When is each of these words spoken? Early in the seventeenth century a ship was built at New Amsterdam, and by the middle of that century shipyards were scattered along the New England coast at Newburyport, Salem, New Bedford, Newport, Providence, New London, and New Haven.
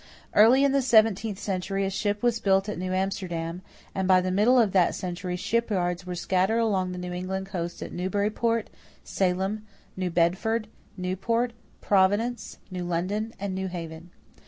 Early 0.33 0.63
in 0.63 0.71
the 0.71 0.81
seventeenth 0.81 1.37
century 1.37 1.85
a 1.85 1.91
ship 1.91 2.23
was 2.23 2.39
built 2.39 2.67
at 2.67 2.79
New 2.79 2.91
Amsterdam, 2.91 3.61
and 3.93 4.07
by 4.07 4.19
the 4.19 4.31
middle 4.31 4.57
of 4.59 4.71
that 4.71 4.95
century 4.95 5.35
shipyards 5.35 6.07
were 6.07 6.15
scattered 6.15 6.57
along 6.57 6.91
the 6.91 6.97
New 6.97 7.13
England 7.13 7.45
coast 7.45 7.83
at 7.83 7.93
Newburyport, 7.93 8.71
Salem, 9.03 9.63
New 9.95 10.09
Bedford, 10.09 10.67
Newport, 10.97 11.53
Providence, 11.81 12.57
New 12.71 12.83
London, 12.83 13.35
and 13.39 13.53
New 13.53 13.67
Haven. 13.67 14.09